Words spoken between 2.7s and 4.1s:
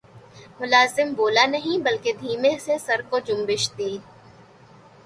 سر کو جنبش دی